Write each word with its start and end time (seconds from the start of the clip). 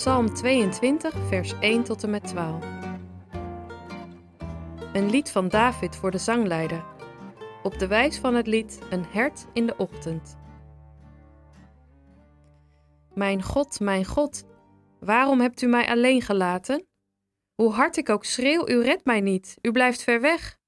Psalm 0.00 0.34
22, 0.34 1.14
vers 1.28 1.58
1 1.58 1.84
tot 1.84 2.02
en 2.02 2.10
met 2.10 2.24
12. 2.24 2.64
Een 4.92 5.10
lied 5.10 5.30
van 5.30 5.48
David 5.48 5.96
voor 5.96 6.10
de 6.10 6.18
zangleider. 6.18 6.84
Op 7.62 7.78
de 7.78 7.86
wijs 7.86 8.18
van 8.18 8.34
het 8.34 8.46
lied 8.46 8.78
Een 8.90 9.04
hert 9.04 9.46
in 9.52 9.66
de 9.66 9.76
ochtend. 9.76 10.38
Mijn 13.14 13.42
God, 13.42 13.80
mijn 13.80 14.04
God, 14.04 14.44
waarom 15.00 15.40
hebt 15.40 15.62
u 15.62 15.66
mij 15.66 15.88
alleen 15.88 16.22
gelaten? 16.22 16.86
Hoe 17.54 17.72
hard 17.72 17.96
ik 17.96 18.08
ook 18.08 18.24
schreeuw, 18.24 18.68
u 18.68 18.82
redt 18.82 19.04
mij 19.04 19.20
niet, 19.20 19.58
u 19.62 19.72
blijft 19.72 20.02
ver 20.02 20.20
weg. 20.20 20.58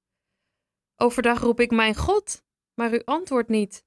Overdag 0.95 1.39
roep 1.39 1.59
ik 1.59 1.71
mijn 1.71 1.95
God, 1.95 2.43
maar 2.73 2.93
u 2.93 3.01
antwoordt 3.05 3.49
niet. 3.49 3.85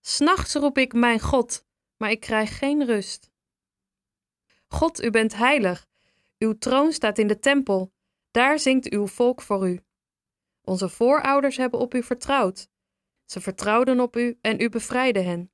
S'nachts 0.00 0.54
roep 0.54 0.78
ik 0.78 0.92
mijn 0.92 1.20
God, 1.20 1.66
maar 1.96 2.10
ik 2.10 2.20
krijg 2.20 2.58
geen 2.58 2.84
rust. 2.84 3.27
God, 4.68 5.02
u 5.02 5.10
bent 5.10 5.34
heilig. 5.34 5.86
Uw 6.38 6.58
troon 6.58 6.92
staat 6.92 7.18
in 7.18 7.26
de 7.26 7.38
tempel. 7.38 7.92
Daar 8.30 8.58
zingt 8.58 8.90
uw 8.90 9.06
volk 9.06 9.42
voor 9.42 9.68
u. 9.68 9.80
Onze 10.62 10.88
voorouders 10.88 11.56
hebben 11.56 11.80
op 11.80 11.94
u 11.94 12.02
vertrouwd. 12.02 12.68
Ze 13.24 13.40
vertrouwden 13.40 14.00
op 14.00 14.16
u 14.16 14.38
en 14.40 14.60
u 14.60 14.68
bevrijdde 14.68 15.20
hen. 15.20 15.52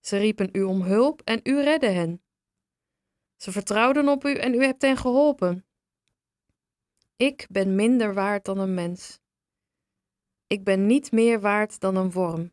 Ze 0.00 0.16
riepen 0.16 0.48
u 0.52 0.62
om 0.62 0.82
hulp 0.82 1.22
en 1.24 1.40
u 1.42 1.62
redde 1.62 1.88
hen. 1.88 2.22
Ze 3.36 3.52
vertrouwden 3.52 4.08
op 4.08 4.24
u 4.24 4.34
en 4.34 4.54
u 4.54 4.64
hebt 4.64 4.82
hen 4.82 4.96
geholpen. 4.96 5.66
Ik 7.16 7.46
ben 7.50 7.74
minder 7.74 8.14
waard 8.14 8.44
dan 8.44 8.58
een 8.58 8.74
mens. 8.74 9.20
Ik 10.46 10.64
ben 10.64 10.86
niet 10.86 11.12
meer 11.12 11.40
waard 11.40 11.80
dan 11.80 11.96
een 11.96 12.10
worm. 12.10 12.52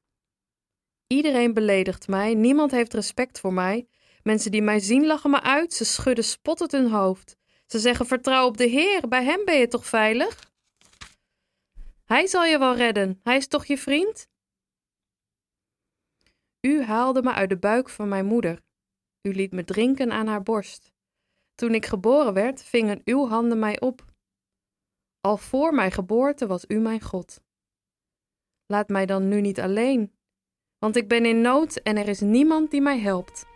Iedereen 1.08 1.54
beledigt 1.54 2.08
mij, 2.08 2.34
niemand 2.34 2.72
heeft 2.72 2.94
respect 2.94 3.40
voor 3.40 3.54
mij. 3.54 3.88
Mensen 4.28 4.52
die 4.52 4.62
mij 4.62 4.80
zien 4.80 5.06
lachen 5.06 5.30
me 5.30 5.42
uit, 5.42 5.74
ze 5.74 5.86
schudden 5.86 6.24
spottend 6.24 6.72
hun 6.72 6.92
hoofd. 6.92 7.38
Ze 7.66 7.80
zeggen: 7.80 8.06
Vertrouw 8.06 8.46
op 8.46 8.58
de 8.58 8.66
Heer, 8.66 9.08
bij 9.08 9.24
Hem 9.24 9.46
ben 9.46 9.58
je 9.58 9.68
toch 9.68 9.86
veilig? 9.86 10.52
Hij 12.06 12.28
zal 12.28 12.44
je 12.46 12.60
wel 12.60 12.76
redden, 12.76 13.20
Hij 13.24 13.38
is 13.38 13.48
toch 13.48 13.66
je 13.66 13.78
vriend? 13.78 14.30
U 16.62 16.84
haalde 16.84 17.22
me 17.22 17.34
uit 17.34 17.50
de 17.50 17.58
buik 17.58 17.90
van 17.90 18.08
mijn 18.08 18.26
moeder. 18.26 18.62
U 19.22 19.34
liet 19.34 19.52
me 19.52 19.64
drinken 19.64 20.12
aan 20.12 20.28
haar 20.28 20.44
borst. 20.44 20.92
Toen 21.56 21.74
ik 21.74 21.86
geboren 21.86 22.34
werd, 22.34 22.64
vingen 22.64 23.02
uw 23.06 23.28
handen 23.28 23.60
mij 23.60 23.80
op. 23.80 24.06
Al 25.22 25.38
voor 25.38 25.74
mijn 25.74 25.92
geboorte 25.92 26.48
was 26.48 26.66
u 26.68 26.80
mijn 26.80 27.02
God. 27.02 27.42
Laat 28.66 28.90
mij 28.90 29.06
dan 29.06 29.28
nu 29.28 29.42
niet 29.42 29.60
alleen, 29.60 30.14
want 30.78 30.96
ik 30.96 31.08
ben 31.08 31.26
in 31.26 31.42
nood 31.42 31.76
en 31.76 31.98
er 31.98 32.08
is 32.08 32.20
niemand 32.20 32.72
die 32.72 32.82
mij 32.82 33.00
helpt. 33.00 33.56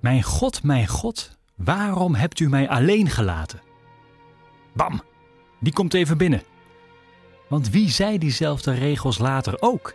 Mijn 0.00 0.22
God, 0.22 0.62
mijn 0.62 0.86
God, 0.86 1.38
waarom 1.56 2.14
hebt 2.14 2.40
u 2.40 2.48
mij 2.48 2.68
alleen 2.68 3.08
gelaten? 3.08 3.60
Bam, 4.74 5.02
die 5.60 5.72
komt 5.72 5.94
even 5.94 6.18
binnen. 6.18 6.42
Want 7.48 7.70
wie 7.70 7.90
zei 7.90 8.18
diezelfde 8.18 8.72
regels 8.72 9.18
later 9.18 9.62
ook? 9.62 9.94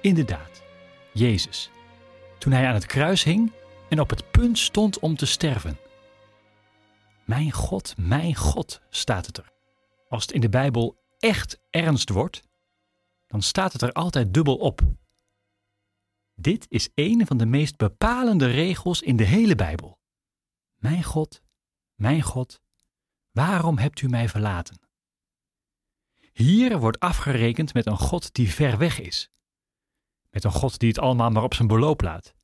Inderdaad, 0.00 0.62
Jezus. 1.12 1.70
Toen 2.38 2.52
hij 2.52 2.66
aan 2.66 2.74
het 2.74 2.86
kruis 2.86 3.24
hing 3.24 3.52
en 3.88 4.00
op 4.00 4.10
het 4.10 4.30
punt 4.30 4.58
stond 4.58 4.98
om 4.98 5.16
te 5.16 5.26
sterven. 5.26 5.78
Mijn 7.24 7.52
God, 7.52 7.94
mijn 7.96 8.34
God, 8.34 8.80
staat 8.90 9.26
het 9.26 9.38
er. 9.38 9.52
Als 10.08 10.22
het 10.22 10.32
in 10.32 10.40
de 10.40 10.48
Bijbel 10.48 10.96
echt 11.18 11.60
ernst 11.70 12.08
wordt, 12.08 12.42
dan 13.26 13.42
staat 13.42 13.72
het 13.72 13.82
er 13.82 13.92
altijd 13.92 14.34
dubbel 14.34 14.56
op. 14.56 14.80
Dit 16.40 16.66
is 16.68 16.88
een 16.94 17.26
van 17.26 17.36
de 17.36 17.46
meest 17.46 17.76
bepalende 17.76 18.46
regels 18.46 19.02
in 19.02 19.16
de 19.16 19.24
hele 19.24 19.54
Bijbel. 19.54 19.98
Mijn 20.74 21.04
God, 21.04 21.42
mijn 21.94 22.22
God, 22.22 22.60
waarom 23.30 23.78
hebt 23.78 24.00
u 24.00 24.08
mij 24.08 24.28
verlaten? 24.28 24.80
Hier 26.32 26.78
wordt 26.78 27.00
afgerekend 27.00 27.74
met 27.74 27.86
een 27.86 27.98
God 27.98 28.34
die 28.34 28.50
ver 28.50 28.78
weg 28.78 29.00
is. 29.00 29.30
Met 30.30 30.44
een 30.44 30.52
God 30.52 30.78
die 30.78 30.88
het 30.88 30.98
allemaal 30.98 31.30
maar 31.30 31.42
op 31.42 31.54
zijn 31.54 31.68
beloop 31.68 32.00
laat. 32.00 32.34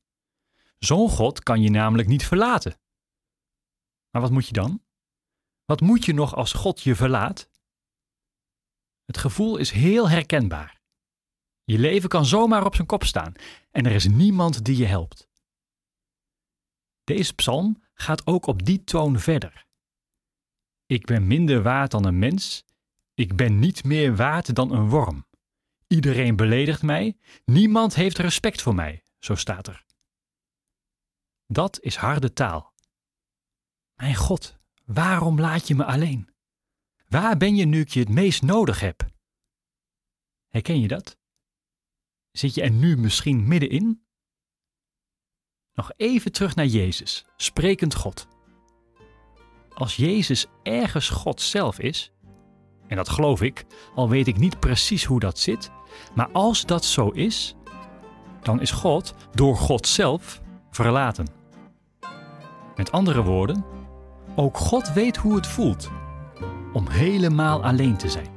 Zo'n 0.78 1.10
God 1.10 1.42
kan 1.42 1.62
je 1.62 1.70
namelijk 1.70 2.08
niet 2.08 2.26
verlaten. 2.26 2.80
Maar 4.10 4.22
wat 4.22 4.30
moet 4.30 4.46
je 4.46 4.52
dan? 4.52 4.82
Wat 5.64 5.80
moet 5.80 6.04
je 6.04 6.14
nog 6.14 6.34
als 6.34 6.52
God 6.52 6.82
je 6.82 6.94
verlaat? 6.94 7.48
Het 9.04 9.18
gevoel 9.18 9.56
is 9.56 9.70
heel 9.70 10.08
herkenbaar. 10.08 10.75
Je 11.68 11.78
leven 11.78 12.08
kan 12.08 12.24
zomaar 12.24 12.64
op 12.64 12.74
zijn 12.74 12.86
kop 12.86 13.04
staan 13.04 13.32
en 13.70 13.86
er 13.86 13.92
is 13.92 14.06
niemand 14.06 14.64
die 14.64 14.76
je 14.76 14.84
helpt. 14.84 15.28
Deze 17.04 17.34
psalm 17.34 17.82
gaat 17.94 18.26
ook 18.26 18.46
op 18.46 18.64
die 18.64 18.84
toon 18.84 19.18
verder. 19.18 19.66
Ik 20.86 21.06
ben 21.06 21.26
minder 21.26 21.62
waard 21.62 21.90
dan 21.90 22.04
een 22.04 22.18
mens, 22.18 22.64
ik 23.14 23.36
ben 23.36 23.58
niet 23.58 23.84
meer 23.84 24.16
waard 24.16 24.54
dan 24.54 24.72
een 24.72 24.88
worm. 24.88 25.26
Iedereen 25.86 26.36
beledigt 26.36 26.82
mij, 26.82 27.18
niemand 27.44 27.94
heeft 27.94 28.18
respect 28.18 28.62
voor 28.62 28.74
mij, 28.74 29.02
zo 29.18 29.34
staat 29.34 29.66
er. 29.66 29.84
Dat 31.46 31.80
is 31.80 31.96
harde 31.96 32.32
taal. 32.32 32.74
Mijn 33.94 34.14
God, 34.14 34.58
waarom 34.84 35.40
laat 35.40 35.68
je 35.68 35.74
me 35.74 35.84
alleen? 35.84 36.34
Waar 37.08 37.36
ben 37.36 37.56
je 37.56 37.64
nu 37.64 37.80
ik 37.80 37.88
je 37.88 38.00
het 38.00 38.08
meest 38.08 38.42
nodig 38.42 38.80
heb? 38.80 39.06
Herken 40.48 40.80
je 40.80 40.88
dat? 40.88 41.18
Zit 42.36 42.54
je 42.54 42.62
er 42.62 42.70
nu 42.70 42.96
misschien 42.96 43.48
middenin? 43.48 44.02
Nog 45.74 45.92
even 45.96 46.32
terug 46.32 46.54
naar 46.54 46.66
Jezus, 46.66 47.24
sprekend 47.36 47.94
God. 47.94 48.28
Als 49.74 49.96
Jezus 49.96 50.46
ergens 50.62 51.08
God 51.08 51.40
zelf 51.40 51.78
is, 51.78 52.12
en 52.86 52.96
dat 52.96 53.08
geloof 53.08 53.42
ik, 53.42 53.64
al 53.94 54.08
weet 54.08 54.26
ik 54.26 54.38
niet 54.38 54.60
precies 54.60 55.04
hoe 55.04 55.20
dat 55.20 55.38
zit, 55.38 55.70
maar 56.14 56.28
als 56.32 56.66
dat 56.66 56.84
zo 56.84 57.08
is, 57.08 57.54
dan 58.42 58.60
is 58.60 58.70
God 58.70 59.14
door 59.32 59.56
God 59.56 59.86
zelf 59.86 60.40
verlaten. 60.70 61.26
Met 62.76 62.92
andere 62.92 63.22
woorden, 63.22 63.64
ook 64.34 64.56
God 64.56 64.92
weet 64.92 65.16
hoe 65.16 65.34
het 65.34 65.46
voelt 65.46 65.90
om 66.72 66.88
helemaal 66.88 67.64
alleen 67.64 67.96
te 67.96 68.08
zijn. 68.08 68.35